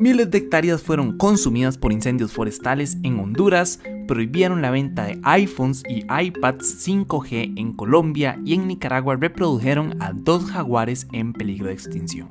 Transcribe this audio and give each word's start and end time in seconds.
Miles 0.00 0.30
de 0.30 0.38
hectáreas 0.38 0.80
fueron 0.80 1.18
consumidas 1.18 1.76
por 1.76 1.92
incendios 1.92 2.32
forestales 2.32 2.98
en 3.02 3.18
Honduras, 3.18 3.80
prohibieron 4.06 4.62
la 4.62 4.70
venta 4.70 5.04
de 5.04 5.18
iPhones 5.24 5.82
y 5.88 6.04
iPads 6.08 6.86
5G 6.86 7.54
en 7.58 7.72
Colombia 7.72 8.38
y 8.44 8.54
en 8.54 8.68
Nicaragua 8.68 9.16
reprodujeron 9.16 10.00
a 10.00 10.12
dos 10.12 10.44
jaguares 10.44 11.08
en 11.12 11.32
peligro 11.32 11.66
de 11.66 11.72
extinción. 11.72 12.28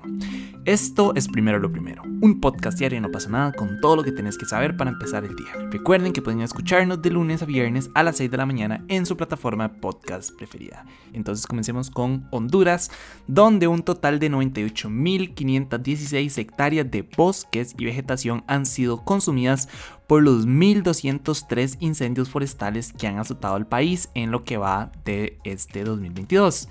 Esto 0.68 1.16
es 1.16 1.28
primero 1.30 1.58
lo 1.60 1.72
primero, 1.72 2.04
un 2.04 2.42
podcast 2.42 2.78
diario 2.78 3.00
no 3.00 3.10
pasa 3.10 3.30
nada 3.30 3.54
con 3.54 3.80
todo 3.80 3.96
lo 3.96 4.04
que 4.04 4.12
tenés 4.12 4.38
que 4.38 4.46
saber 4.46 4.76
para 4.76 4.90
empezar 4.90 5.24
el 5.24 5.34
día. 5.34 5.54
Recuerden 5.72 6.12
que 6.12 6.22
pueden 6.22 6.42
escucharnos 6.42 7.02
de 7.02 7.10
lunes 7.10 7.42
a 7.42 7.46
viernes 7.46 7.90
a 7.94 8.04
las 8.04 8.18
6 8.18 8.30
de 8.30 8.36
la 8.36 8.46
mañana 8.46 8.84
en 8.90 9.06
su 9.06 9.16
plataforma 9.16 9.80
podcast 9.80 10.36
preferida. 10.36 10.86
Entonces 11.14 11.48
comencemos 11.48 11.90
con 11.90 12.28
Honduras, 12.32 12.92
donde 13.28 13.68
un 13.68 13.82
total 13.82 14.20
de 14.20 14.30
98.516 14.30 16.38
hectáreas 16.38 16.92
de 16.92 17.08
bosques 17.16 17.74
y 17.78 17.86
vegetación 17.86 18.44
han 18.48 18.66
sido 18.66 19.06
consumidas 19.06 19.70
por 20.06 20.22
los 20.22 20.48
1.203 20.48 21.78
incendios 21.80 22.30
forestales 22.30 22.92
que 22.92 23.08
han 23.08 23.20
azotado 23.20 23.56
al 23.56 23.68
país 23.68 24.10
en 24.16 24.32
lo 24.32 24.44
que 24.44 24.58
va 24.58 24.92
de 25.06 25.38
este 25.46 25.86
2022. 25.86 26.68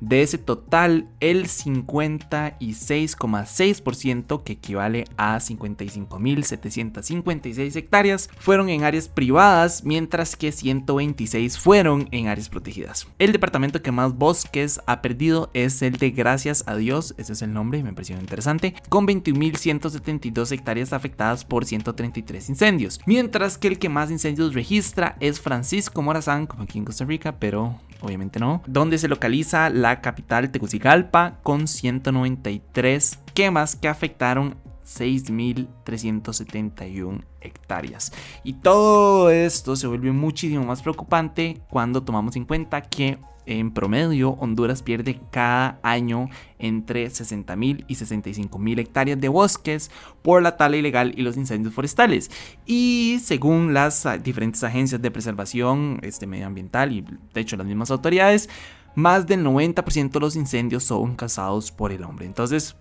De 0.00 0.22
ese 0.22 0.38
total, 0.38 1.10
el 1.20 1.46
56,6%, 1.46 4.42
que 4.42 4.54
equivale 4.54 5.04
a 5.16 5.36
55.756 5.36 7.76
hectáreas, 7.76 8.28
fueron 8.38 8.70
en 8.70 8.84
áreas 8.84 9.08
privadas, 9.08 9.84
mientras 9.84 10.36
que 10.36 10.52
126 10.52 11.58
fueron 11.58 12.08
en 12.12 12.28
áreas 12.28 12.48
protegidas. 12.48 13.08
El 13.18 13.32
departamento 13.32 13.82
que 13.82 13.92
más 13.92 14.16
bosques 14.16 14.80
ha 14.86 15.02
perdido 15.02 15.50
es 15.52 15.82
el 15.82 15.98
de 15.98 16.12
Gracias 16.12 16.64
a 16.66 16.76
Dios, 16.76 17.14
ese 17.18 17.34
es 17.34 17.42
el 17.42 17.52
nombre 17.52 17.80
me 17.82 17.92
pareció 17.92 18.18
interesante, 18.18 18.74
con 18.88 19.06
21.172 19.06 20.52
hectáreas 20.52 20.92
afectadas 20.92 21.44
por 21.44 21.64
133 21.64 22.48
incendios, 22.48 23.00
mientras 23.06 23.58
que 23.58 23.68
el 23.68 23.78
que 23.78 23.88
más 23.88 24.10
incendios 24.10 24.54
registra 24.54 25.16
es 25.20 25.40
Francisco 25.40 26.02
Morazán, 26.02 26.46
como 26.46 26.64
aquí 26.64 26.78
en 26.78 26.84
Costa 26.84 27.04
Rica, 27.04 27.36
pero 27.38 27.78
obviamente 28.00 28.38
no, 28.40 28.62
donde 28.66 28.98
se 28.98 29.08
localiza 29.08 29.70
la 29.70 30.00
capital 30.00 30.50
Tegucigalpa 30.50 31.38
con 31.42 31.68
193 31.68 33.18
quemas 33.34 33.76
que 33.76 33.88
afectaron 33.88 34.56
6.371 34.98 37.22
hectáreas. 37.40 38.12
Y 38.44 38.52
todo 38.54 39.30
esto 39.30 39.76
se 39.76 39.86
vuelve 39.86 40.10
muchísimo 40.12 40.64
más 40.64 40.82
preocupante 40.82 41.62
cuando 41.70 42.02
tomamos 42.02 42.36
en 42.36 42.44
cuenta 42.44 42.82
que 42.82 43.18
en 43.46 43.72
promedio, 43.72 44.30
Honduras 44.32 44.82
pierde 44.82 45.20
cada 45.32 45.80
año 45.82 46.28
entre 46.58 47.08
60.000 47.08 47.84
y 47.88 47.94
65.000 47.94 48.78
hectáreas 48.78 49.20
de 49.20 49.28
bosques 49.28 49.90
por 50.22 50.42
la 50.42 50.56
tala 50.56 50.76
ilegal 50.76 51.14
y 51.16 51.22
los 51.22 51.36
incendios 51.36 51.74
forestales. 51.74 52.30
Y 52.64 53.18
según 53.24 53.74
las 53.74 54.06
diferentes 54.22 54.62
agencias 54.62 55.02
de 55.02 55.10
preservación 55.10 55.98
este, 56.02 56.26
medioambiental 56.26 56.92
y 56.92 57.04
de 57.34 57.40
hecho 57.40 57.56
las 57.56 57.66
mismas 57.66 57.90
autoridades, 57.90 58.48
más 58.94 59.26
del 59.26 59.44
90% 59.44 60.10
de 60.10 60.20
los 60.20 60.36
incendios 60.36 60.84
son 60.84 61.16
causados 61.16 61.72
por 61.72 61.92
el 61.92 62.04
hombre. 62.04 62.26
Entonces, 62.26 62.76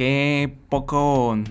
qué 0.00 0.56
poco 0.70 1.32
o 1.32 1.44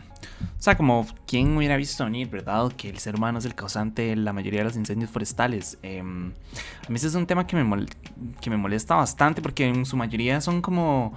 sea, 0.58 0.76
como, 0.76 1.06
¿quién 1.28 1.56
hubiera 1.56 1.78
visto 1.78 2.04
venir, 2.04 2.32
verdad? 2.32 2.72
Que 2.76 2.90
el 2.90 2.98
ser 2.98 3.16
humano 3.16 3.38
es 3.38 3.46
el 3.46 3.54
causante 3.54 4.02
de 4.02 4.16
la 4.16 4.34
mayoría 4.34 4.62
de 4.62 4.64
los 4.64 4.76
incendios 4.76 5.12
forestales. 5.12 5.78
Em, 5.84 6.32
a 6.88 6.90
mí 6.90 6.96
ese 6.96 7.06
es 7.06 7.14
un 7.14 7.28
tema 7.28 7.46
que 7.46 7.56
me, 7.56 7.86
que 8.42 8.50
me 8.50 8.58
molesta 8.58 8.96
bastante 8.96 9.40
porque 9.44 9.68
en 9.68 9.86
su 9.86 9.96
mayoría 9.98 10.42
son 10.42 10.64
como 10.64 11.14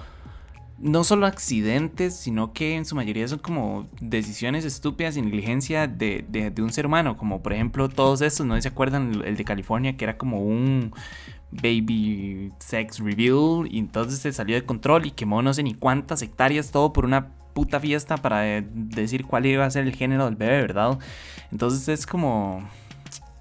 no 0.83 1.05
solo 1.05 1.27
accidentes, 1.27 2.17
sino 2.17 2.53
que 2.53 2.75
en 2.75 2.85
su 2.85 2.97
mayoría 2.97 3.27
son 3.29 3.39
como 3.39 3.89
decisiones 4.01 4.65
estúpidas 4.65 5.17
y 5.17 5.23
negligencia 5.23 5.87
de, 5.87 6.25
de, 6.29 6.63
un 6.63 6.73
ser 6.73 6.87
humano. 6.87 7.17
Como 7.17 7.41
por 7.41 7.53
ejemplo 7.53 7.89
todos 7.89 8.21
estos, 8.21 8.45
¿no 8.45 8.61
se 8.61 8.69
acuerdan? 8.69 9.23
El 9.25 9.37
de 9.37 9.45
California, 9.45 9.97
que 9.97 10.05
era 10.05 10.19
como 10.19 10.43
un 10.43 10.93
baby 11.53 12.51
sex 12.59 12.99
reveal 12.99 13.69
y 13.71 13.79
entonces 13.79 14.19
se 14.19 14.33
salió 14.33 14.57
de 14.57 14.65
control 14.65 15.07
y 15.07 15.11
quemó 15.13 15.43
no 15.43 15.55
sé 15.55 15.63
ni 15.63 15.75
cuántas 15.75 16.23
hectáreas, 16.23 16.73
todo 16.73 16.93
por 16.93 17.05
una 17.05 17.29
puta 17.53 17.79
fiesta 17.79 18.17
para 18.17 18.41
decir 18.43 19.25
cuál 19.25 19.47
iba 19.47 19.65
a 19.65 19.71
ser 19.71 19.87
el 19.87 19.95
género 19.95 20.25
del 20.25 20.37
bebé, 20.37 20.63
¿verdad? 20.63 20.99
Entonces 21.53 21.89
es 21.89 22.07
como 22.07 22.67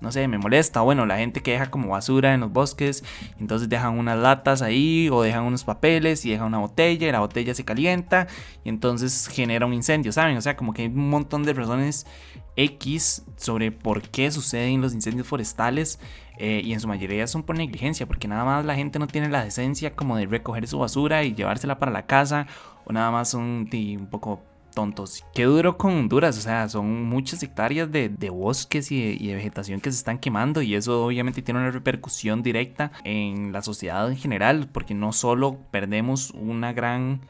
no 0.02 0.12
sé, 0.12 0.28
me 0.28 0.38
molesta. 0.38 0.82
Bueno, 0.82 1.06
la 1.06 1.18
gente 1.18 1.42
que 1.42 1.52
deja 1.52 1.70
como 1.72 1.90
basura 1.90 2.34
en 2.34 2.42
los 2.42 2.52
bosques, 2.52 3.04
entonces 3.40 3.70
dejan 3.70 3.98
unas 3.98 4.18
latas 4.18 4.62
ahí 4.62 5.10
o 5.12 5.22
dejan 5.22 5.44
unos 5.44 5.64
papeles 5.64 6.26
y 6.26 6.32
dejan 6.32 6.48
una 6.48 6.58
botella 6.58 7.08
y 7.08 7.12
la 7.12 7.20
botella 7.20 7.54
se 7.54 7.64
calienta 7.64 8.28
y 8.64 8.70
entonces 8.70 9.28
genera 9.28 9.66
un 9.66 9.74
incendio, 9.74 10.12
¿saben? 10.12 10.36
O 10.38 10.42
sea, 10.42 10.58
como 10.58 10.74
que 10.74 10.82
hay 10.82 10.88
un 10.88 11.10
montón 11.10 11.44
de 11.44 11.54
razones 11.54 12.08
X 12.56 13.24
sobre 13.38 13.72
por 13.72 14.02
qué 14.02 14.32
suceden 14.32 14.82
los 14.82 14.94
incendios 14.94 15.28
forestales 15.28 16.00
eh, 16.38 16.62
y 16.64 16.74
en 16.74 16.80
su 16.80 16.88
mayoría 16.88 17.28
son 17.28 17.44
por 17.44 17.56
negligencia, 17.56 18.08
porque 18.08 18.28
nada 18.28 18.44
más 18.44 18.66
la 18.66 18.76
gente 18.76 18.98
no 18.98 19.08
tiene 19.08 19.30
la 19.30 19.44
decencia 19.44 19.96
como 19.96 20.18
de 20.18 20.26
recoger 20.26 20.68
su 20.68 20.80
basura 20.80 21.24
y 21.24 21.36
llevársela 21.36 21.78
para 21.78 21.92
la 21.92 22.08
casa 22.08 22.48
o 22.86 22.92
nada 22.92 23.12
más 23.12 23.30
son 23.30 23.70
un 23.72 24.08
poco 24.10 24.42
tontos. 24.72 25.24
Qué 25.34 25.44
duro 25.44 25.78
con 25.78 25.94
Honduras, 25.94 26.38
o 26.38 26.42
sea, 26.42 26.68
son 26.70 27.04
muchas 27.06 27.44
hectáreas 27.44 27.92
de, 27.92 28.10
bosques 28.30 28.92
y 28.92 29.18
de, 29.18 29.36
vegetación 29.36 29.80
que 29.80 29.92
se 29.92 29.98
están 29.98 30.18
quemando 30.18 30.62
y 30.62 30.76
eso 30.76 31.06
obviamente 31.06 31.42
tiene 31.42 31.60
una 31.60 31.72
repercusión 31.72 32.42
directa 32.44 32.92
en 33.04 33.52
la 33.52 33.62
sociedad 33.62 34.10
en 34.10 34.18
general, 34.18 34.70
porque 34.72 34.94
no 34.94 35.14
solo 35.14 35.58
perdemos 35.72 36.32
una 36.32 36.74
gran 36.74 37.22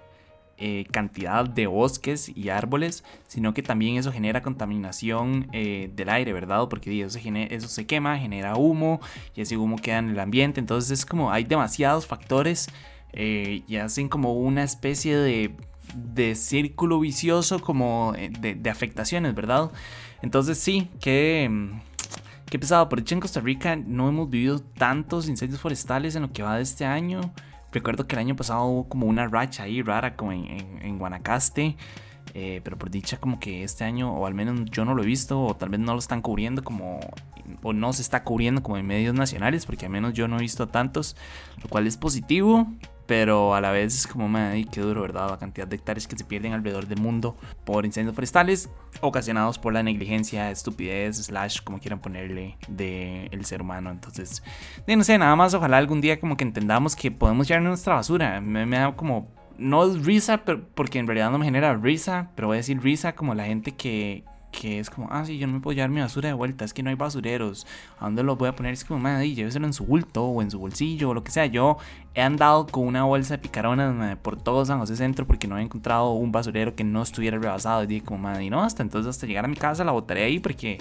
eh, 0.64 0.86
cantidad 0.92 1.44
de 1.44 1.66
bosques 1.66 2.32
y 2.36 2.50
árboles, 2.50 3.04
sino 3.28 3.52
que 3.54 3.64
también 3.64 3.98
eso 3.98 4.12
genera 4.12 4.44
contaminación 4.44 5.48
eh, 5.54 5.90
del 5.96 6.10
aire, 6.10 6.34
¿verdad? 6.34 6.68
Porque 6.70 7.02
eso 7.02 7.18
se, 7.18 7.56
eso 7.56 7.68
se 7.68 7.88
quema, 7.88 8.20
genera 8.20 8.56
humo 8.56 9.02
y 9.36 9.42
ese 9.42 9.58
humo 9.58 9.78
queda 9.78 9.98
en 9.98 10.12
el 10.12 10.20
ambiente, 10.20 10.60
entonces 10.60 10.92
es 10.92 11.06
como 11.06 11.32
hay 11.32 11.46
demasiados 11.46 12.06
factores 12.06 12.70
eh, 13.14 13.64
y 13.68 13.78
hacen 13.78 14.08
como 14.08 14.34
una 14.34 14.64
especie 14.64 15.18
de 15.18 15.56
de 15.96 16.36
círculo 16.36 17.00
vicioso 17.00 17.60
como 17.60 18.14
eh, 18.18 18.30
de, 18.30 18.70
afectaciones, 18.70 19.36
¿verdad? 19.36 19.72
Entonces 20.22 20.58
sí, 20.58 20.90
que... 21.00 21.48
Mm, 21.50 21.80
qué 22.50 22.60
pesado, 22.60 22.90
por 22.90 23.00
hecho 23.00 23.16
en 23.16 23.22
Costa 23.22 23.40
Rica 23.40 23.78
no 23.78 24.10
hemos 24.10 24.30
vivido 24.30 24.60
tantos 24.60 25.30
incendios 25.30 25.62
forestales 25.62 26.16
en 26.16 26.24
lo 26.24 26.34
que 26.34 26.44
va 26.44 26.58
de 26.58 26.64
este 26.64 26.86
año. 26.86 27.34
Recuerdo 27.72 28.08
que 28.08 28.16
el 28.16 28.20
año 28.20 28.36
pasado 28.36 28.66
hubo 28.66 28.90
como 28.90 29.08
una 29.08 29.28
racha 29.28 29.64
ahí 29.64 29.82
rara 29.82 30.16
como 30.16 30.34
en, 30.34 31.00
Guanacaste. 31.00 31.78
Eh, 32.34 32.62
pero 32.64 32.78
por 32.78 32.90
dicha 32.90 33.18
como 33.18 33.40
que 33.40 33.64
este 33.64 33.84
año, 33.84 34.14
o 34.14 34.26
al 34.26 34.34
menos 34.34 34.70
yo 34.70 34.86
no 34.86 34.94
lo 34.94 35.04
he 35.04 35.06
visto, 35.06 35.42
o 35.44 35.56
tal 35.56 35.70
vez 35.70 35.80
no 35.80 35.94
lo 35.94 36.00
están 36.00 36.22
cubriendo 36.22 36.64
como, 36.64 37.00
o 37.64 37.74
no 37.74 37.92
se 37.94 38.02
está 38.02 38.24
cubriendo 38.24 38.64
como 38.64 38.78
en 38.78 38.86
medios 38.86 39.16
nacionales, 39.16 39.66
porque 39.66 39.86
al 39.86 39.92
menos 39.92 40.14
yo 40.14 40.28
no 40.28 40.38
he 40.38 40.42
visto 40.42 40.68
tantos, 40.68 41.18
lo 41.62 41.70
cual 41.70 41.88
es 41.88 41.98
positivo, 41.98 42.68
pero 43.12 43.54
a 43.54 43.60
la 43.60 43.72
vez 43.72 43.94
es 43.94 44.08
como, 44.08 44.30
me 44.30 44.66
qué 44.72 44.80
duro, 44.80 45.02
¿verdad? 45.02 45.32
La 45.32 45.38
cantidad 45.38 45.68
de 45.68 45.76
hectáreas 45.76 46.08
que 46.08 46.16
se 46.16 46.24
pierden 46.24 46.54
alrededor 46.54 46.88
del 46.88 47.02
mundo 47.02 47.36
por 47.66 47.86
incendios 47.86 48.16
forestales 48.16 48.70
ocasionados 49.02 49.60
por 49.60 49.74
la 49.74 49.84
negligencia, 49.84 50.50
estupidez, 50.50 51.18
slash, 51.18 51.60
como 51.62 51.78
quieran 51.80 52.00
ponerle, 52.00 52.56
del 52.70 53.44
ser 53.44 53.64
humano. 53.64 53.92
Entonces, 53.92 54.42
no 54.88 55.04
sé, 55.04 55.18
nada 55.18 55.36
más, 55.36 55.54
ojalá 55.54 55.78
algún 55.78 56.00
día 56.00 56.22
como 56.22 56.38
que 56.38 56.46
entendamos 56.46 56.96
que 56.96 57.12
podemos 57.12 57.50
llevar 57.50 57.64
nuestra 57.64 57.96
basura. 57.96 58.40
Me, 58.40 58.66
da 58.66 58.96
como 58.96 59.28
no 59.58 59.94
risa, 59.94 60.46
pero, 60.46 60.66
porque 60.74 60.98
en 60.98 61.06
realidad 61.06 61.32
no 61.32 61.38
me 61.38 61.44
genera 61.44 61.76
risa, 61.76 62.32
pero 62.36 62.48
voy 62.48 62.56
a 62.56 62.60
decir 62.60 62.82
risa 62.82 63.14
como 63.14 63.36
la 63.36 63.44
gente 63.44 63.74
que, 63.74 64.24
que 64.52 64.80
es 64.80 64.90
como, 64.90 65.08
ah, 65.12 65.26
sí, 65.26 65.38
yo 65.38 65.48
no 65.48 65.54
me 65.54 65.60
puedo 65.60 65.74
llevar 65.74 65.90
mi 65.90 66.02
basura 66.02 66.28
de 66.28 66.34
vuelta, 66.34 66.66
es 66.66 66.74
que 66.74 66.84
no 66.84 66.90
hay 66.90 66.96
basureros, 66.96 67.66
¿a 68.00 68.06
dónde 68.06 68.24
lo 68.24 68.36
voy 68.36 68.50
a 68.50 68.56
poner? 68.56 68.74
Es 68.74 68.84
como, 68.84 69.00
madre, 69.00 69.34
lléveselo 69.34 69.66
en 69.66 69.74
su 69.74 69.86
bulto 69.86 70.26
o 70.26 70.42
en 70.42 70.52
su 70.52 70.60
bolsillo 70.60 71.10
o 71.10 71.14
lo 71.14 71.24
que 71.24 71.32
sea. 71.32 71.46
Yo 71.46 71.78
he 72.14 72.22
andado 72.22 72.68
con 72.68 72.86
una 72.86 73.04
bolsa 73.04 73.36
de 73.36 73.38
picaronas 73.40 74.18
por 74.18 74.42
todo 74.42 74.66
San 74.66 74.80
José 74.80 74.96
Centro 74.96 75.26
porque 75.26 75.48
no 75.48 75.58
he 75.58 75.62
encontrado 75.62 76.12
un 76.12 76.32
basurero 76.32 76.76
que 76.76 76.84
no 76.84 77.02
estuviera 77.02 77.38
rebasado. 77.38 77.84
Y 77.84 77.88
dije, 77.88 78.06
como, 78.06 78.20
madre, 78.20 78.50
no, 78.50 78.62
hasta 78.62 78.84
entonces, 78.84 79.10
hasta 79.10 79.26
llegar 79.26 79.46
a 79.46 79.48
mi 79.48 79.56
casa 79.56 79.84
la 79.84 79.92
botaré 79.92 80.24
ahí 80.24 80.40
porque. 80.40 80.80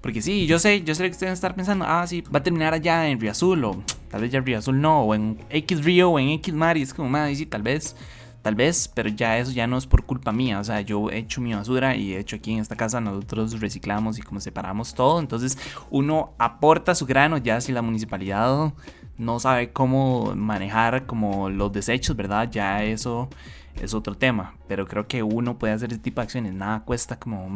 Porque 0.00 0.22
sí, 0.22 0.46
yo 0.46 0.58
sé, 0.58 0.82
yo 0.82 0.94
sé 0.94 1.04
que 1.04 1.10
ustedes 1.10 1.34
están 1.34 1.52
pensando, 1.54 1.84
ah, 1.86 2.06
sí, 2.06 2.22
va 2.22 2.38
a 2.38 2.42
terminar 2.42 2.72
allá 2.72 3.06
en 3.08 3.20
Río 3.20 3.32
Azul, 3.32 3.62
o 3.64 3.82
tal 4.10 4.22
vez 4.22 4.30
ya 4.30 4.38
en 4.38 4.46
Río 4.46 4.56
Azul 4.56 4.80
no, 4.80 5.02
o 5.02 5.14
en 5.14 5.38
X 5.50 5.84
Río, 5.84 6.08
o 6.08 6.18
en 6.18 6.30
X 6.30 6.54
Mar, 6.54 6.78
y 6.78 6.82
es 6.82 6.94
como, 6.94 7.10
madre, 7.10 7.34
sí, 7.34 7.44
tal 7.44 7.60
vez 7.60 7.94
Tal 8.42 8.54
vez, 8.54 8.88
pero 8.88 9.10
ya 9.10 9.38
eso 9.38 9.52
ya 9.52 9.66
no 9.66 9.76
es 9.76 9.86
por 9.86 10.04
culpa 10.04 10.32
mía. 10.32 10.60
O 10.60 10.64
sea, 10.64 10.80
yo 10.80 11.10
he 11.10 11.18
hecho 11.18 11.40
mi 11.40 11.52
basura 11.52 11.94
y 11.94 12.14
he 12.14 12.18
hecho 12.18 12.36
aquí 12.36 12.54
en 12.54 12.60
esta 12.60 12.76
casa 12.76 13.00
nosotros 13.00 13.60
reciclamos 13.60 14.18
y 14.18 14.22
como 14.22 14.40
separamos 14.40 14.94
todo. 14.94 15.20
Entonces 15.20 15.58
uno 15.90 16.32
aporta 16.38 16.94
su 16.94 17.04
grano 17.04 17.36
ya 17.36 17.60
si 17.60 17.72
la 17.72 17.82
municipalidad 17.82 18.72
no 19.18 19.38
sabe 19.38 19.72
cómo 19.72 20.34
manejar 20.34 21.04
como 21.04 21.50
los 21.50 21.70
desechos, 21.72 22.16
¿verdad? 22.16 22.50
Ya 22.50 22.82
eso 22.82 23.28
es 23.74 23.92
otro 23.92 24.16
tema. 24.16 24.54
Pero 24.68 24.86
creo 24.86 25.06
que 25.06 25.22
uno 25.22 25.58
puede 25.58 25.74
hacer 25.74 25.92
ese 25.92 26.00
tipo 26.00 26.22
de 26.22 26.24
acciones. 26.24 26.54
Nada 26.54 26.80
cuesta 26.84 27.18
como 27.18 27.46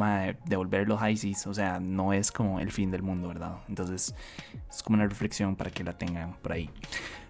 devolver 0.44 0.86
los 0.86 1.00
high 1.00 1.18
O 1.46 1.54
sea, 1.54 1.80
no 1.80 2.12
es 2.12 2.30
como 2.30 2.60
el 2.60 2.70
fin 2.70 2.90
del 2.90 3.02
mundo, 3.02 3.28
¿verdad? 3.28 3.56
Entonces 3.68 4.14
es 4.68 4.82
como 4.82 4.96
una 4.96 5.06
reflexión 5.06 5.56
para 5.56 5.70
que 5.70 5.82
la 5.82 5.96
tengan 5.96 6.34
por 6.42 6.52
ahí. 6.52 6.68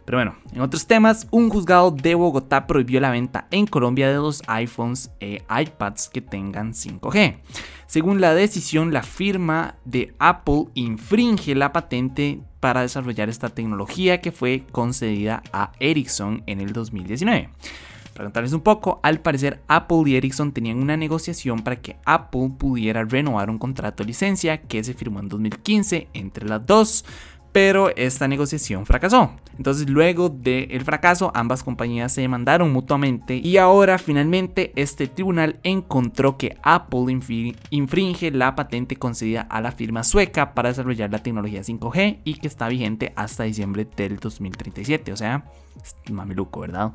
Pero 0.04 0.18
bueno, 0.18 0.36
en 0.52 0.60
otros 0.60 0.86
temas, 0.86 1.26
un 1.30 1.48
juzgado 1.48 1.90
de 1.90 2.14
Bogotá 2.14 2.66
prohibió 2.66 3.00
la 3.00 3.10
venta 3.10 3.46
en 3.50 3.66
Colombia 3.66 4.08
de 4.08 4.16
los 4.16 4.42
iPhones 4.46 5.10
e 5.20 5.42
iPads 5.48 6.10
que 6.10 6.20
tengan 6.20 6.72
5G. 6.72 7.38
Según 7.86 8.20
la 8.20 8.34
decisión, 8.34 8.92
la 8.92 9.02
firma 9.02 9.76
de 9.84 10.14
Apple 10.18 10.66
infringe 10.74 11.54
la 11.54 11.72
patente 11.72 12.40
para 12.60 12.82
desarrollar 12.82 13.28
esta 13.28 13.50
tecnología 13.50 14.20
que 14.20 14.32
fue 14.32 14.64
concedida 14.72 15.42
a 15.52 15.72
Ericsson 15.80 16.42
en 16.46 16.60
el 16.60 16.72
2019. 16.72 17.50
Para 18.14 18.26
contarles 18.26 18.52
un 18.52 18.60
poco, 18.60 19.00
al 19.02 19.20
parecer 19.20 19.60
Apple 19.66 20.04
y 20.06 20.14
Ericsson 20.14 20.52
tenían 20.52 20.80
una 20.80 20.96
negociación 20.96 21.62
para 21.62 21.80
que 21.82 21.96
Apple 22.04 22.52
pudiera 22.56 23.04
renovar 23.04 23.50
un 23.50 23.58
contrato 23.58 24.04
de 24.04 24.08
licencia 24.08 24.62
que 24.62 24.84
se 24.84 24.94
firmó 24.94 25.18
en 25.18 25.28
2015 25.28 26.08
entre 26.14 26.48
las 26.48 26.64
dos 26.64 27.04
pero 27.54 27.94
esta 27.94 28.26
negociación 28.26 28.84
fracasó. 28.84 29.30
Entonces 29.56 29.88
luego 29.88 30.28
del 30.28 30.82
fracaso 30.82 31.30
ambas 31.36 31.62
compañías 31.62 32.12
se 32.12 32.20
demandaron 32.20 32.72
mutuamente 32.72 33.36
y 33.36 33.58
ahora 33.58 33.98
finalmente 33.98 34.72
este 34.74 35.06
tribunal 35.06 35.60
encontró 35.62 36.36
que 36.36 36.58
Apple 36.64 37.16
infringe 37.70 38.32
la 38.32 38.56
patente 38.56 38.96
concedida 38.96 39.42
a 39.42 39.60
la 39.60 39.70
firma 39.70 40.02
sueca 40.02 40.52
para 40.52 40.70
desarrollar 40.70 41.12
la 41.12 41.22
tecnología 41.22 41.60
5G 41.60 42.22
y 42.24 42.34
que 42.34 42.48
está 42.48 42.66
vigente 42.66 43.12
hasta 43.14 43.44
diciembre 43.44 43.86
del 43.96 44.16
2037, 44.18 45.12
o 45.12 45.16
sea, 45.16 45.44
mameluco, 46.10 46.58
¿verdad? 46.58 46.92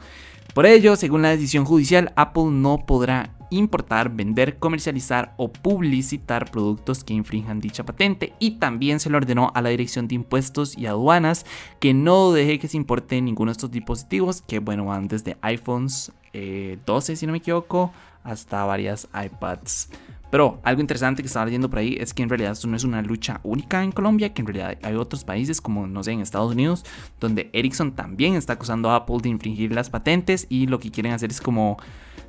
Por 0.53 0.65
ello, 0.65 0.97
según 0.97 1.21
la 1.21 1.29
decisión 1.29 1.63
judicial, 1.63 2.12
Apple 2.17 2.47
no 2.51 2.85
podrá 2.85 3.38
importar, 3.50 4.16
vender, 4.16 4.57
comercializar 4.57 5.34
o 5.38 5.51
publicitar 5.51 6.50
productos 6.51 7.04
que 7.04 7.13
infrinjan 7.13 7.60
dicha 7.60 7.84
patente. 7.84 8.34
Y 8.40 8.51
también 8.51 9.00
se 9.00 9.10
le 9.10 9.18
ordenó 9.18 9.51
a 9.54 9.62
la 9.62 9.69
Dirección 9.69 10.07
de 10.07 10.16
Impuestos 10.16 10.78
y 10.78 10.86
Aduanas 10.86 11.46
que 11.80 11.94
no 11.94 12.31
deje 12.31 12.60
que 12.60 12.68
se 12.68 12.78
importe 12.78 13.22
ninguno 13.22 13.51
de 13.51 13.54
estos 13.54 13.72
dispositivos 13.72 14.42
que 14.42 14.60
bueno 14.60 14.86
van 14.86 15.07
desde 15.07 15.38
iPhones 15.42 16.12
12 16.33 17.13
eh, 17.13 17.15
si 17.15 17.25
no 17.25 17.31
me 17.31 17.39
equivoco 17.39 17.91
hasta 18.23 18.63
varias 18.65 19.07
iPads 19.13 19.89
pero 20.31 20.59
algo 20.63 20.81
interesante 20.81 21.23
que 21.23 21.27
estaba 21.27 21.45
leyendo 21.45 21.69
por 21.69 21.79
ahí 21.79 21.97
es 21.99 22.13
que 22.13 22.21
en 22.21 22.29
realidad 22.29 22.51
esto 22.51 22.67
no 22.67 22.75
es 22.75 22.83
una 22.83 23.01
lucha 23.01 23.39
única 23.43 23.83
en 23.83 23.91
Colombia, 23.91 24.33
que 24.33 24.41
en 24.41 24.47
realidad 24.47 24.77
hay 24.83 24.95
otros 24.95 25.23
países 25.23 25.59
como, 25.59 25.87
no 25.87 26.03
sé, 26.03 26.11
en 26.11 26.21
Estados 26.21 26.51
Unidos, 26.51 26.85
donde 27.19 27.49
Ericsson 27.51 27.93
también 27.93 28.35
está 28.35 28.53
acusando 28.53 28.91
a 28.91 28.97
Apple 28.97 29.17
de 29.23 29.29
infringir 29.29 29.73
las 29.73 29.89
patentes 29.89 30.45
y 30.49 30.67
lo 30.67 30.79
que 30.79 30.91
quieren 30.91 31.13
hacer 31.13 31.31
es 31.31 31.41
como, 31.41 31.77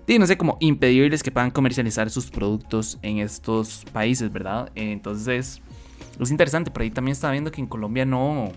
no 0.09 0.27
sé, 0.27 0.39
como 0.39 0.57
impedirles 0.61 1.23
que 1.23 1.31
puedan 1.31 1.51
comercializar 1.51 2.09
sus 2.09 2.31
productos 2.31 2.99
en 3.03 3.19
estos 3.19 3.85
países, 3.93 4.33
¿verdad? 4.33 4.71
Entonces, 4.75 5.61
es 6.19 6.31
interesante, 6.31 6.71
por 6.71 6.83
ahí 6.83 6.91
también 6.91 7.13
estaba 7.13 7.33
viendo 7.33 7.53
que 7.53 7.61
en 7.61 7.67
Colombia 7.67 8.07
no, 8.07 8.53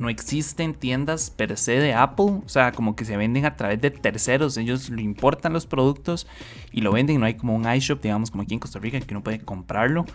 no 0.00 0.08
existen 0.08 0.72
tiendas 0.72 1.28
per 1.30 1.58
se 1.58 1.72
de 1.72 1.92
Apple, 1.92 2.40
o 2.44 2.48
sea, 2.48 2.72
como 2.72 2.96
que 2.96 3.04
se 3.04 3.18
venden 3.18 3.44
a 3.44 3.56
través 3.56 3.82
de 3.82 3.90
terceros, 3.90 4.56
ellos 4.56 4.88
lo 4.88 5.02
importan 5.02 5.52
los 5.52 5.66
productos 5.66 6.26
y 6.72 6.80
lo 6.80 6.90
venden, 6.90 7.20
no 7.20 7.26
hay 7.26 7.34
como 7.34 7.54
un 7.54 7.70
iShop, 7.70 8.00
digamos, 8.00 8.30
como 8.30 8.42
aquí 8.42 8.54
en 8.54 8.60
Costa 8.60 8.78
Rica, 8.78 8.98
que 8.98 9.12
uno 9.12 9.22
puede 9.22 9.40
comprarlo. 9.40 10.06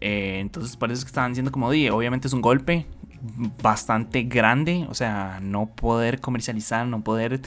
Eh, 0.00 0.38
entonces, 0.40 0.76
es 0.76 1.04
que 1.04 1.08
estaban 1.08 1.30
diciendo 1.30 1.52
como, 1.52 1.70
di, 1.70 1.88
obviamente 1.88 2.26
es 2.26 2.32
un 2.32 2.40
golpe 2.40 2.86
bastante 3.62 4.24
grande, 4.24 4.86
o 4.88 4.94
sea, 4.94 5.38
no 5.40 5.66
poder 5.66 6.20
comercializar, 6.20 6.84
no 6.88 7.02
poder 7.02 7.40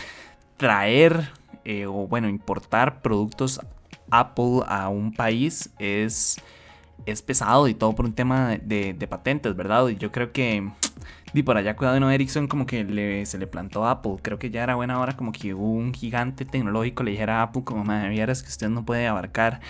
traer 0.56 1.30
eh, 1.66 1.88
o 1.88 2.08
bueno, 2.08 2.30
importar 2.30 3.02
productos 3.02 3.60
Apple 4.12 4.62
a 4.66 4.88
un 4.88 5.12
país 5.12 5.74
es, 5.78 6.40
es 7.06 7.22
pesado 7.22 7.68
y 7.68 7.74
todo 7.74 7.94
por 7.96 8.06
un 8.06 8.14
tema 8.14 8.58
de 8.62 9.08
patentes, 9.10 9.58
¿verdad? 9.58 9.90
Y 9.90 9.98
yo 9.98 10.14
creo 10.14 10.32
que 10.32 10.72
y 11.34 11.44
por 11.44 11.58
allá 11.58 11.76
cuidado 11.76 12.00
no 12.00 12.12
Ericsson 12.12 12.48
como 12.48 12.66
que 12.66 13.26
se 13.26 13.38
le 13.38 13.48
plantó 13.48 13.86
a 13.86 13.92
Apple. 13.92 14.18
Creo 14.22 14.40
que 14.40 14.50
ya 14.50 14.64
era 14.64 14.76
buena 14.76 15.00
hora 15.00 15.16
como 15.16 15.32
que 15.32 15.54
un 15.54 15.94
gigante 15.94 16.46
tecnológico 16.46 17.04
le 17.04 17.12
dijera 17.12 17.40
a 17.40 17.44
Apple 17.44 17.64
como 17.64 17.84
madre 17.84 18.10
vieras 18.10 18.44
que 18.44 18.50
usted 18.50 18.70
no 18.70 18.86
puede 18.86 19.08
abarcar 19.08 19.62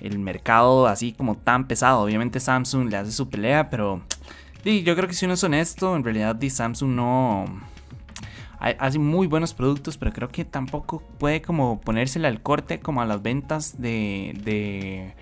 el 0.00 0.18
mercado 0.18 0.86
así 0.86 1.12
como 1.12 1.36
tan 1.36 1.66
pesado. 1.66 2.02
Obviamente 2.02 2.40
Samsung 2.40 2.90
le 2.90 2.96
hace 2.96 3.12
su 3.12 3.28
pelea, 3.28 3.70
pero 3.70 4.02
yo 4.64 4.96
creo 4.96 5.08
que 5.08 5.14
si 5.14 5.24
uno 5.24 5.34
es 5.34 5.44
honesto, 5.44 5.96
en 5.96 6.04
realidad 6.04 6.36
Samsung 6.40 6.90
no 6.90 7.44
hace 8.58 8.98
muy 8.98 9.26
buenos 9.26 9.54
productos, 9.54 9.98
pero 9.98 10.12
creo 10.12 10.28
que 10.28 10.44
tampoco 10.44 11.02
puede 11.18 11.42
como 11.42 11.80
ponérsele 11.80 12.28
al 12.28 12.42
corte 12.42 12.78
como 12.78 13.02
a 13.02 13.06
las 13.06 13.22
ventas 13.22 13.80
de 13.80 14.38
de 14.44 15.14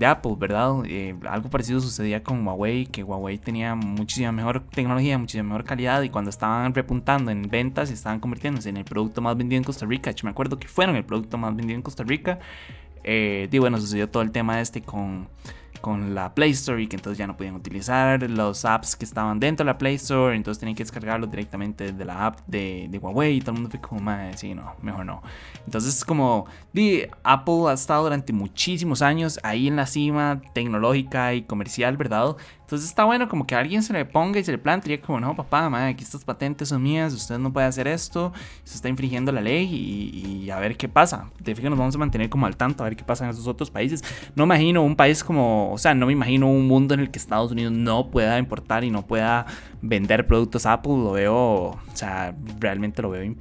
Apple, 0.00 0.34
¿verdad? 0.38 0.82
Eh, 0.86 1.14
algo 1.28 1.50
parecido 1.50 1.80
sucedía 1.80 2.22
con 2.22 2.46
Huawei, 2.46 2.86
que 2.86 3.02
Huawei 3.02 3.38
tenía 3.38 3.74
muchísima 3.74 4.32
mejor 4.32 4.60
tecnología, 4.60 5.18
muchísima 5.18 5.44
mejor 5.44 5.64
calidad 5.64 6.02
y 6.02 6.10
cuando 6.10 6.30
estaban 6.30 6.74
repuntando 6.74 7.30
en 7.30 7.42
ventas 7.42 7.90
y 7.90 7.94
estaban 7.94 8.20
convirtiéndose 8.20 8.68
en 8.68 8.76
el 8.76 8.84
producto 8.84 9.20
más 9.20 9.36
vendido 9.36 9.58
en 9.58 9.64
Costa 9.64 9.86
Rica, 9.86 10.10
yo 10.12 10.24
me 10.24 10.30
acuerdo 10.30 10.58
que 10.58 10.68
fueron 10.68 10.96
el 10.96 11.04
producto 11.04 11.38
más 11.38 11.54
vendido 11.54 11.76
en 11.76 11.82
Costa 11.82 12.04
Rica, 12.04 12.38
eh, 13.04 13.48
y 13.50 13.58
bueno, 13.58 13.80
sucedió 13.80 14.08
todo 14.08 14.22
el 14.22 14.30
tema 14.30 14.60
este 14.60 14.82
con 14.82 15.28
con 15.80 16.14
la 16.14 16.34
Play 16.34 16.50
Store 16.50 16.82
y 16.82 16.86
que 16.86 16.96
entonces 16.96 17.18
ya 17.18 17.26
no 17.26 17.36
podían 17.36 17.54
utilizar 17.54 18.28
los 18.28 18.64
apps 18.64 18.96
que 18.96 19.04
estaban 19.04 19.40
dentro 19.40 19.64
de 19.64 19.72
la 19.72 19.78
Play 19.78 19.94
Store, 19.94 20.34
entonces 20.34 20.60
tenían 20.60 20.76
que 20.76 20.82
descargarlos 20.82 21.30
directamente 21.30 21.92
de 21.92 22.04
la 22.04 22.26
app 22.26 22.40
de, 22.46 22.98
Huawei 23.00 23.36
y 23.36 23.40
todo 23.40 23.52
el 23.52 23.62
mundo 23.62 23.70
fue 23.70 23.80
como, 23.80 24.10
sí, 24.36 24.54
no, 24.54 24.74
mejor 24.82 25.06
no. 25.06 25.22
Entonces 25.64 26.04
como, 26.04 26.46
Apple 27.22 27.64
ha 27.68 27.72
estado 27.72 28.04
durante 28.04 28.32
muchísimos 28.32 29.02
años 29.02 29.38
ahí 29.42 29.68
en 29.68 29.76
la 29.76 29.86
cima 29.86 30.40
tecnológica 30.52 31.34
y 31.34 31.42
comercial, 31.42 31.96
¿verdad? 31.96 32.36
Entonces 32.68 32.90
está 32.90 33.04
bueno 33.04 33.30
como 33.30 33.46
que 33.46 33.54
alguien 33.54 33.82
se 33.82 33.94
le 33.94 34.04
ponga 34.04 34.38
y 34.38 34.44
se 34.44 34.52
le 34.52 34.58
plante 34.58 34.92
y 34.92 34.98
como, 34.98 35.18
no, 35.18 35.34
papá, 35.34 35.70
madre, 35.70 35.88
aquí 35.88 36.04
estas 36.04 36.22
patentes 36.22 36.68
son 36.68 36.82
mías, 36.82 37.14
usted 37.14 37.38
no 37.38 37.50
puede 37.50 37.66
hacer 37.66 37.88
esto, 37.88 38.30
se 38.62 38.74
está 38.74 38.90
infringiendo 38.90 39.32
la 39.32 39.40
ley 39.40 39.64
y, 39.64 40.50
a 40.50 40.58
ver 40.58 40.76
qué 40.76 40.86
pasa. 40.86 41.30
De 41.40 41.54
fijo 41.54 41.70
nos 41.70 41.78
vamos 41.78 41.94
a 41.94 41.98
mantener 41.98 42.28
como 42.28 42.44
al 42.44 42.58
tanto, 42.58 42.84
a 42.84 42.88
ver 42.88 42.94
qué 42.94 43.04
pasa 43.04 43.24
en 43.24 43.30
esos 43.30 43.46
otros 43.46 43.70
países. 43.70 44.04
No 44.34 44.44
imagino 44.44 44.82
un 44.82 44.96
país 44.96 45.24
como, 45.24 45.72
o 45.72 45.78
sea, 45.78 45.94
no 45.94 46.04
me 46.04 46.12
imagino 46.12 46.46
un 46.46 46.68
mundo 46.68 46.92
en 46.92 47.00
el 47.00 47.10
que 47.10 47.18
Estados 47.18 47.50
Unidos 47.52 47.72
no 47.72 48.10
pueda 48.10 48.38
importar 48.38 48.84
y 48.84 48.90
no 48.90 49.06
pueda 49.06 49.46
vender 49.80 50.26
productos 50.26 50.66
Apple, 50.66 50.92
lo 50.92 51.12
veo, 51.12 51.34
o 51.34 51.80
sea, 51.94 52.34
realmente 52.60 53.00
lo 53.00 53.08
veo 53.08 53.34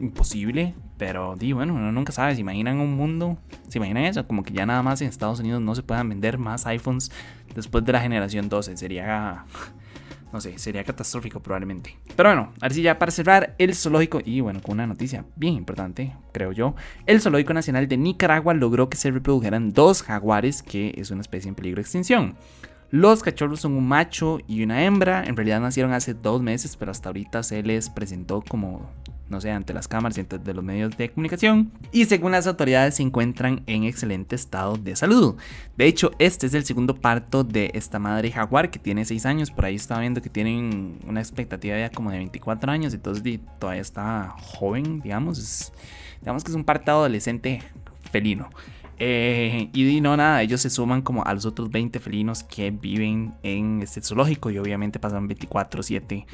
imposible. 0.00 0.74
Pero, 0.98 1.34
di, 1.34 1.52
bueno, 1.52 1.74
uno 1.74 1.90
nunca 1.90 2.12
sabe. 2.12 2.34
¿Se 2.34 2.40
imaginan 2.40 2.78
un 2.78 2.96
mundo? 2.96 3.36
¿Se 3.66 3.78
imaginan 3.78 4.04
eso? 4.04 4.24
Como 4.24 4.44
que 4.44 4.52
ya 4.52 4.66
nada 4.66 4.84
más 4.84 5.00
en 5.00 5.08
Estados 5.08 5.40
Unidos 5.40 5.60
no 5.60 5.74
se 5.74 5.82
puedan 5.82 6.08
vender 6.08 6.38
más 6.38 6.64
iPhones 6.66 7.10
después 7.54 7.84
de 7.84 7.92
la 7.92 8.00
generación 8.00 8.48
12. 8.48 8.76
Sería. 8.76 9.44
No 10.32 10.40
sé, 10.40 10.58
sería 10.58 10.82
catastrófico 10.82 11.40
probablemente. 11.40 11.98
Pero 12.16 12.30
bueno, 12.30 12.52
a 12.58 12.64
ver 12.64 12.72
si 12.72 12.80
ya 12.80 12.98
para 12.98 13.12
cerrar, 13.12 13.54
el 13.58 13.74
zoológico, 13.74 14.20
y 14.24 14.40
bueno, 14.40 14.62
con 14.62 14.72
una 14.72 14.86
noticia 14.86 15.26
bien 15.36 15.52
importante, 15.52 16.16
creo 16.32 16.52
yo, 16.52 16.74
el 17.04 17.20
Zoológico 17.20 17.52
Nacional 17.52 17.86
de 17.86 17.98
Nicaragua 17.98 18.54
logró 18.54 18.88
que 18.88 18.96
se 18.96 19.10
reprodujeran 19.10 19.74
dos 19.74 20.02
jaguares, 20.02 20.62
que 20.62 20.94
es 20.96 21.10
una 21.10 21.20
especie 21.20 21.50
en 21.50 21.54
peligro 21.54 21.76
de 21.76 21.82
extinción. 21.82 22.36
Los 22.90 23.22
cachorros 23.22 23.60
son 23.60 23.72
un 23.72 23.86
macho 23.86 24.38
y 24.46 24.62
una 24.62 24.84
hembra, 24.84 25.24
en 25.24 25.36
realidad 25.36 25.60
nacieron 25.60 25.92
hace 25.92 26.14
dos 26.14 26.40
meses, 26.42 26.76
pero 26.76 26.90
hasta 26.90 27.10
ahorita 27.10 27.42
se 27.42 27.62
les 27.62 27.90
presentó 27.90 28.42
como 28.46 28.90
no 29.32 29.40
sé, 29.40 29.50
ante 29.50 29.72
las 29.72 29.88
cámaras 29.88 30.18
y 30.18 30.20
ante 30.20 30.54
los 30.54 30.62
medios 30.62 30.96
de 30.96 31.10
comunicación. 31.10 31.72
Y 31.90 32.04
según 32.04 32.32
las 32.32 32.46
autoridades 32.46 32.96
se 32.96 33.02
encuentran 33.02 33.62
en 33.66 33.84
excelente 33.84 34.36
estado 34.36 34.76
de 34.76 34.94
salud. 34.94 35.36
De 35.76 35.86
hecho, 35.86 36.12
este 36.18 36.46
es 36.46 36.54
el 36.54 36.64
segundo 36.64 36.94
parto 36.94 37.42
de 37.42 37.70
esta 37.74 37.98
madre 37.98 38.30
jaguar 38.30 38.70
que 38.70 38.78
tiene 38.78 39.04
6 39.04 39.26
años. 39.26 39.50
Por 39.50 39.64
ahí 39.64 39.74
estaba 39.74 40.00
viendo 40.00 40.22
que 40.22 40.30
tienen 40.30 40.98
una 41.08 41.20
expectativa 41.20 41.76
ya 41.78 41.90
como 41.90 42.10
de 42.10 42.18
24 42.18 42.70
años. 42.70 42.94
Entonces 42.94 43.40
todavía 43.58 43.82
está 43.82 44.34
joven, 44.38 45.00
digamos. 45.00 45.72
digamos 46.20 46.44
que 46.44 46.50
es 46.50 46.56
un 46.56 46.64
parto 46.64 46.92
adolescente 46.92 47.62
felino. 48.10 48.50
Eh, 48.98 49.70
y 49.72 50.00
no 50.00 50.16
nada, 50.16 50.42
ellos 50.42 50.60
se 50.60 50.70
suman 50.70 51.02
como 51.02 51.24
a 51.24 51.34
los 51.34 51.44
otros 51.44 51.70
20 51.70 51.98
felinos 52.00 52.44
que 52.44 52.70
viven 52.70 53.34
en 53.42 53.82
este 53.82 54.00
zoológico 54.00 54.50
y 54.50 54.58
obviamente 54.58 54.98
pasan 54.98 55.28
24/7 55.28 56.26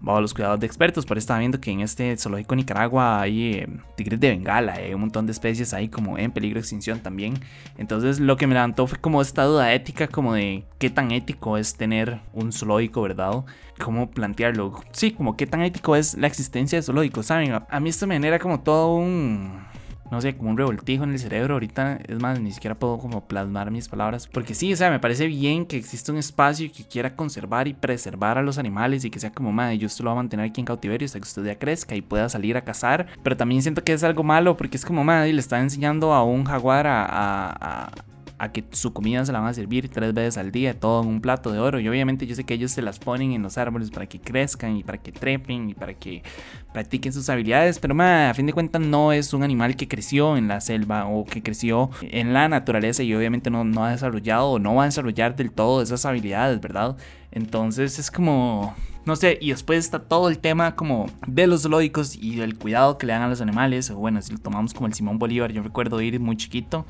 bajo 0.00 0.20
los 0.20 0.34
cuidados 0.34 0.60
de 0.60 0.66
expertos. 0.66 1.06
Por 1.06 1.16
eso 1.16 1.24
estaba 1.24 1.40
viendo 1.40 1.60
que 1.60 1.70
en 1.70 1.80
este 1.80 2.16
zoológico 2.16 2.54
Nicaragua 2.54 3.20
hay 3.20 3.54
eh, 3.54 3.68
tigres 3.96 4.20
de 4.20 4.30
Bengala, 4.30 4.74
hay 4.74 4.94
un 4.94 5.00
montón 5.00 5.26
de 5.26 5.32
especies 5.32 5.72
ahí 5.74 5.88
como 5.88 6.18
en 6.18 6.30
peligro 6.30 6.56
de 6.56 6.60
extinción 6.60 7.00
también. 7.00 7.34
Entonces 7.78 8.20
lo 8.20 8.36
que 8.36 8.46
me 8.46 8.54
levantó 8.54 8.86
fue 8.86 8.98
como 8.98 9.22
esta 9.22 9.44
duda 9.44 9.72
ética, 9.72 10.06
como 10.08 10.34
de 10.34 10.64
qué 10.78 10.90
tan 10.90 11.10
ético 11.10 11.56
es 11.58 11.76
tener 11.76 12.20
un 12.32 12.52
zoológico, 12.52 13.02
¿verdad? 13.02 13.44
¿Cómo 13.82 14.10
plantearlo? 14.10 14.82
Sí, 14.92 15.12
como 15.12 15.36
qué 15.36 15.46
tan 15.46 15.62
ético 15.62 15.96
es 15.96 16.14
la 16.16 16.26
existencia 16.26 16.78
de 16.78 16.82
zoológicos, 16.82 17.26
¿saben? 17.26 17.52
A 17.68 17.80
mí 17.80 17.88
esto 17.88 18.06
me 18.06 18.14
genera 18.14 18.38
como 18.38 18.60
todo 18.60 18.94
un 18.94 19.64
no 20.14 20.20
sé, 20.20 20.36
como 20.36 20.50
un 20.50 20.56
revoltijo 20.56 21.04
en 21.04 21.10
el 21.10 21.18
cerebro. 21.18 21.54
Ahorita, 21.54 21.98
es 22.06 22.20
más, 22.20 22.40
ni 22.40 22.52
siquiera 22.52 22.74
puedo 22.74 22.98
como 22.98 23.26
plasmar 23.26 23.70
mis 23.70 23.88
palabras. 23.88 24.28
Porque 24.28 24.54
sí, 24.54 24.72
o 24.72 24.76
sea, 24.76 24.90
me 24.90 25.00
parece 25.00 25.26
bien 25.26 25.66
que 25.66 25.76
exista 25.76 26.12
un 26.12 26.18
espacio 26.18 26.70
que 26.72 26.84
quiera 26.84 27.16
conservar 27.16 27.68
y 27.68 27.74
preservar 27.74 28.38
a 28.38 28.42
los 28.42 28.58
animales 28.58 29.04
y 29.04 29.10
que 29.10 29.18
sea 29.18 29.32
como, 29.32 29.52
madre, 29.52 29.78
yo 29.78 29.86
esto 29.86 30.02
lo 30.02 30.10
voy 30.10 30.18
a 30.18 30.22
mantener 30.22 30.46
aquí 30.46 30.60
en 30.60 30.66
cautiverio 30.66 31.04
hasta 31.04 31.18
que 31.18 31.24
usted 31.24 31.44
ya 31.44 31.58
crezca 31.58 31.94
y 31.96 32.02
pueda 32.02 32.28
salir 32.28 32.56
a 32.56 32.64
cazar. 32.64 33.06
Pero 33.22 33.36
también 33.36 33.62
siento 33.62 33.82
que 33.82 33.92
es 33.92 34.04
algo 34.04 34.22
malo 34.22 34.56
porque 34.56 34.76
es 34.76 34.84
como, 34.84 35.04
madre, 35.04 35.32
le 35.32 35.40
está 35.40 35.60
enseñando 35.60 36.12
a 36.12 36.22
un 36.22 36.44
jaguar 36.44 36.86
a 36.86 37.90
que 38.52 38.64
su 38.70 38.92
comida 38.92 39.24
se 39.24 39.32
la 39.32 39.40
van 39.40 39.48
a 39.48 39.54
servir 39.54 39.88
tres 39.88 40.14
veces 40.14 40.38
al 40.38 40.52
día, 40.52 40.78
todo 40.78 41.02
en 41.02 41.08
un 41.08 41.20
plato 41.20 41.52
de 41.52 41.58
oro. 41.58 41.80
Y 41.80 41.88
obviamente 41.88 42.26
yo 42.26 42.34
sé 42.34 42.44
que 42.44 42.54
ellos 42.54 42.72
se 42.72 42.82
las 42.82 42.98
ponen 42.98 43.32
en 43.32 43.42
los 43.42 43.58
árboles 43.58 43.90
para 43.90 44.06
que 44.06 44.20
crezcan 44.20 44.76
y 44.76 44.84
para 44.84 44.98
que 44.98 45.12
trepen 45.12 45.70
y 45.70 45.74
para 45.74 45.94
que 45.94 46.22
practiquen 46.72 47.12
sus 47.12 47.28
habilidades. 47.28 47.78
Pero 47.78 47.94
a 48.00 48.34
fin 48.34 48.46
de 48.46 48.52
cuentas 48.52 48.82
no 48.82 49.12
es 49.12 49.32
un 49.32 49.42
animal 49.42 49.76
que 49.76 49.88
creció 49.88 50.36
en 50.36 50.48
la 50.48 50.60
selva 50.60 51.06
o 51.06 51.24
que 51.24 51.42
creció 51.42 51.90
en 52.02 52.32
la 52.32 52.48
naturaleza 52.48 53.02
y 53.02 53.14
obviamente 53.14 53.50
no, 53.50 53.64
no 53.64 53.84
ha 53.84 53.90
desarrollado 53.90 54.50
o 54.52 54.58
no 54.58 54.74
va 54.74 54.84
a 54.84 54.86
desarrollar 54.86 55.36
del 55.36 55.50
todo 55.50 55.82
esas 55.82 56.04
habilidades, 56.04 56.60
¿verdad? 56.60 56.96
Entonces 57.30 57.98
es 57.98 58.10
como 58.10 58.74
no 59.04 59.16
sé, 59.16 59.38
y 59.40 59.50
después 59.50 59.80
está 59.80 59.98
todo 59.98 60.30
el 60.30 60.38
tema 60.38 60.76
como 60.76 61.06
de 61.26 61.46
los 61.46 61.62
zoológicos 61.62 62.16
y 62.16 62.36
del 62.36 62.56
cuidado 62.56 62.96
que 62.96 63.06
le 63.06 63.12
dan 63.12 63.22
a 63.22 63.28
los 63.28 63.42
animales. 63.42 63.90
Bueno, 63.90 64.22
si 64.22 64.32
lo 64.32 64.38
tomamos 64.38 64.72
como 64.72 64.86
el 64.86 64.94
Simón 64.94 65.18
Bolívar, 65.18 65.52
yo 65.52 65.62
recuerdo 65.62 66.00
ir 66.00 66.18
muy 66.20 66.36
chiquito 66.36 66.86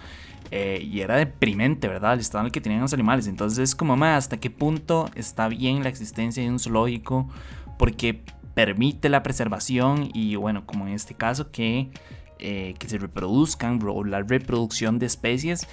eh, 0.56 0.80
y 0.88 1.00
era 1.00 1.16
deprimente, 1.16 1.88
¿verdad? 1.88 2.12
El 2.12 2.20
estado 2.20 2.42
en 2.42 2.46
el 2.46 2.52
que 2.52 2.60
tenían 2.60 2.80
los 2.80 2.92
animales. 2.92 3.26
Entonces 3.26 3.58
es 3.58 3.74
como, 3.74 3.96
más 3.96 4.18
¿hasta 4.18 4.36
qué 4.36 4.50
punto 4.50 5.10
está 5.16 5.48
bien 5.48 5.82
la 5.82 5.88
existencia 5.88 6.44
de 6.44 6.48
un 6.48 6.60
zoológico? 6.60 7.28
Porque 7.76 8.22
permite 8.54 9.08
la 9.08 9.24
preservación 9.24 10.10
y 10.14 10.36
bueno, 10.36 10.64
como 10.64 10.86
en 10.86 10.92
este 10.92 11.14
caso, 11.14 11.50
que, 11.50 11.90
eh, 12.38 12.76
que 12.78 12.88
se 12.88 12.98
reproduzcan, 12.98 13.80
la 14.06 14.22
reproducción 14.22 15.00
de 15.00 15.06
especies 15.06 15.66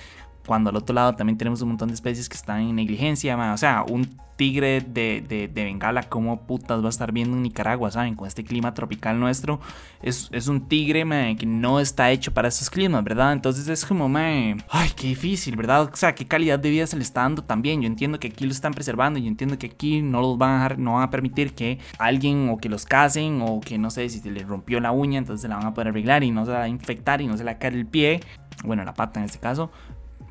cuando 0.46 0.70
al 0.70 0.76
otro 0.76 0.94
lado 0.94 1.16
también 1.16 1.38
tenemos 1.38 1.62
un 1.62 1.70
montón 1.70 1.90
de 1.90 1.96
especies 1.96 2.28
que 2.30 2.36
están 2.36 2.62
en 2.62 2.76
negligencia, 2.76 3.38
o 3.54 3.58
sea, 3.58 3.84
un 3.88 4.08
tigre 4.42 4.82
de, 4.82 5.24
de, 5.28 5.48
Bengala, 5.48 6.02
como 6.02 6.48
putas 6.48 6.82
va 6.82 6.88
a 6.88 6.90
estar 6.90 7.12
viendo 7.12 7.38
en 7.38 7.44
Nicaragua, 7.44 7.92
¿saben? 7.92 8.16
Con 8.16 8.28
este 8.28 8.44
clima 8.44 8.74
tropical 8.74 9.20
nuestro, 9.20 9.60
es, 10.02 10.30
es 10.32 10.48
un 10.48 10.68
tigre 10.68 11.06
que 11.38 11.46
no 11.46 11.80
está 11.80 12.10
hecho 12.10 12.34
para 12.34 12.48
esos 12.48 12.72
climas, 12.72 13.04
¿verdad? 13.04 13.34
Entonces 13.34 13.68
es 13.68 13.86
como, 13.86 14.10
ay, 14.18 14.56
qué 14.96 15.10
difícil, 15.10 15.56
¿verdad? 15.56 15.84
O 15.94 15.96
sea, 15.96 16.16
qué 16.16 16.26
calidad 16.26 16.58
de 16.58 16.72
vida 16.72 16.88
se 16.88 16.96
le 16.96 17.04
está 17.04 17.22
dando 17.22 17.44
también. 17.44 17.84
Yo 17.84 17.88
entiendo 17.88 18.20
que 18.20 18.30
aquí 18.30 18.46
lo 18.46 18.52
están 18.52 18.74
preservando, 18.74 19.20
yo 19.20 19.28
entiendo 19.28 19.60
que 19.60 19.68
aquí 19.68 20.02
no 20.02 20.22
los 20.22 20.40
van 20.40 20.50
a 20.50 20.54
dejar, 20.56 20.80
no 20.80 20.94
van 20.96 21.04
a 21.04 21.12
permitir 21.12 21.54
que 21.54 21.78
alguien 22.00 22.50
o 22.50 22.58
que 22.58 22.68
los 22.68 22.86
casen 22.86 23.44
o 23.44 23.60
que 23.60 23.78
no 23.78 23.92
sé 23.92 24.10
si 24.10 24.18
se 24.18 24.32
les 24.32 24.48
rompió 24.48 24.80
la 24.80 24.92
uña, 24.92 25.20
entonces 25.20 25.44
se 25.44 25.50
la 25.50 25.58
van 25.58 25.68
a 25.68 25.74
poder 25.76 25.90
arreglar 25.90 26.24
y 26.24 26.32
no 26.32 26.48
se 26.48 26.52
va 26.52 26.64
a 26.64 26.68
infectar 26.68 27.22
y 27.22 27.28
no 27.28 27.38
se 27.38 27.44
le 27.44 27.52
va 27.52 27.58
a 27.58 27.60
caer 27.60 27.76
el 27.76 27.86
pie, 27.86 28.22
bueno, 28.64 28.84
la 28.84 28.96
pata 28.96 29.20
en 29.20 29.28
este 29.28 29.38
caso, 29.38 29.72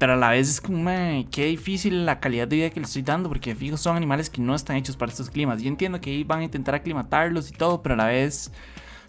pero 0.01 0.15
a 0.15 0.17
la 0.17 0.31
vez 0.31 0.49
es 0.49 0.63
como, 0.63 0.91
qué 1.31 1.45
difícil 1.45 2.07
la 2.07 2.21
calidad 2.21 2.49
de 2.49 2.57
vida 2.57 2.71
que 2.71 2.81
le 2.81 2.87
estoy 2.87 3.03
dando, 3.03 3.29
porque 3.29 3.55
fijo, 3.55 3.77
son 3.77 3.99
animales 3.99 4.31
que 4.31 4.41
no 4.41 4.55
están 4.55 4.77
hechos 4.77 4.97
para 4.97 5.13
estos 5.13 5.29
climas. 5.29 5.61
Yo 5.61 5.69
entiendo 5.69 6.01
que 6.01 6.25
van 6.25 6.41
a 6.41 6.45
intentar 6.45 6.75
aclimatarlos 6.75 7.51
y 7.51 7.53
todo, 7.53 7.83
pero 7.83 7.93
a 7.93 7.99
la 7.99 8.07
vez, 8.07 8.51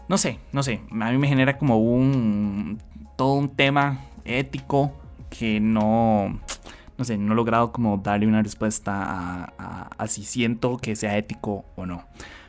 no 0.10 0.18
sé, 0.18 0.38
no 0.52 0.64
sé, 0.64 0.82
a 0.92 1.12
mí 1.12 1.18
me 1.18 1.30
genera 1.30 1.58
como 1.58 1.78
un, 1.78 2.78
todo 3.16 3.36
un 3.36 3.56
tema 3.56 4.02
ético 4.26 4.92
que 5.30 5.62
no, 5.62 6.38
no 6.98 7.06
sé, 7.06 7.18
no 7.18 7.32
he 7.32 7.36
logrado 7.38 7.72
como 7.72 7.96
darle 7.96 8.28
una 8.28 8.44
respuesta 8.44 8.92
a, 8.94 9.88
a 9.98 10.08
si 10.08 10.26
siento 10.26 10.76
que 10.76 10.98
sea 10.98 11.18
ético 11.18 11.64
o 11.78 11.86
no. 11.86 12.04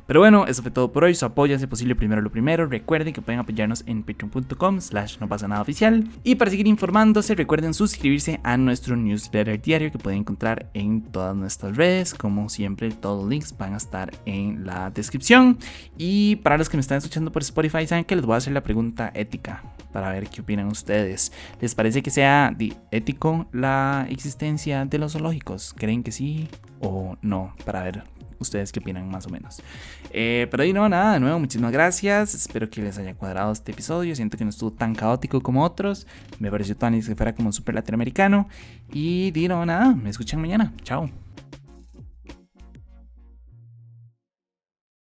Pero 0.07 0.21
bueno, 0.21 0.47
eso 0.47 0.63
fue 0.63 0.71
todo 0.71 0.93
por 0.93 1.05
hoy. 1.05 1.15
Su 1.15 1.25
apoyo 1.25 1.57
hace 1.57 1.69
posible 1.69 1.95
primero 1.95 2.21
lo 2.21 2.31
primero. 2.31 2.67
Recuerden 2.67 3.13
que 3.13 3.23
pueden 3.23 3.41
apoyarnos 3.41 3.85
en 3.87 4.03
patreon.com 4.03 4.81
slash 4.81 5.19
no 5.19 5.29
pasa 5.29 5.49
nada 5.49 5.63
oficial. 5.63 6.09
Y 6.25 6.35
para 6.35 6.51
seguir 6.51 6.67
informándose, 6.67 7.35
recuerden 7.35 7.75
suscribirse 7.75 8.41
a 8.43 8.57
nuestro 8.57 8.97
newsletter 8.97 9.61
diario 9.61 9.93
que 9.93 9.99
pueden 9.99 10.21
encontrar 10.21 10.71
en 10.75 11.03
todas 11.03 11.37
nuestras 11.37 11.77
redes. 11.77 12.15
Como 12.15 12.49
siempre, 12.49 12.91
todos 12.91 13.23
los 13.23 13.31
links 13.31 13.57
van 13.57 13.75
a 13.75 13.79
estar 13.79 14.13
en 14.27 14.67
la 14.67 14.91
descripción. 14.91 15.59
Y 15.97 16.37
para 16.37 16.59
los 16.59 16.69
que 16.69 16.77
me 16.77 16.81
están 16.81 16.99
escuchando 16.99 17.33
por 17.33 17.43
Spotify, 17.43 17.87
saben 17.87 18.05
que 18.05 18.17
les 18.17 18.25
voy 18.25 18.35
a 18.35 18.39
hacer 18.39 18.53
la 18.53 18.63
pregunta 18.63 19.11
ética 19.15 19.63
para 19.93 20.11
ver 20.11 20.29
qué 20.29 20.41
opinan 20.41 20.67
ustedes. 20.67 21.33
¿Les 21.61 21.75
parece 21.75 22.03
que 22.03 22.11
sea 22.11 22.57
ético 22.91 23.47
la 23.53 24.07
existencia 24.09 24.85
de 24.85 24.99
los 24.99 25.13
zoológicos? 25.13 25.75
¿Creen 25.77 26.03
que 26.03 26.13
sí 26.13 26.49
o 26.81 27.17
no? 27.23 27.55
Para 27.65 27.85
ver 27.85 28.05
ustedes 28.43 28.73
qué 28.73 28.81
opinan 28.81 29.11
más 29.11 29.27
o 29.27 29.31
menos. 29.31 29.63
Eh, 30.11 30.47
pero 30.51 30.63
ahí 30.63 30.73
no, 30.73 30.89
nada, 30.89 31.15
de 31.15 31.21
nuevo, 31.21 31.39
muchísimas 31.39 31.73
gracias. 31.73 32.35
Espero 32.35 32.69
que 32.69 32.83
les 32.83 32.99
haya 32.99 33.15
cuadrado 33.15 33.53
este 33.53 33.73
episodio. 33.73 34.15
Siento 34.15 34.37
que 34.37 34.45
no 34.45 34.51
estuvo 34.51 34.73
tan 34.73 34.95
caótico 34.95 35.41
como 35.41 35.65
otros. 35.65 36.07
Me 36.39 36.51
pareció 36.51 36.77
tan 36.77 36.93
que 37.01 37.17
fuera 37.17 37.35
como 37.35 37.53
súper 37.53 37.75
latinoamericano. 37.75 38.49
Y 38.93 39.31
di 39.31 39.49
no, 39.49 39.65
nada, 39.65 39.95
me 39.95 40.11
escuchan 40.11 40.41
mañana. 40.41 40.73
Chao. 40.83 41.11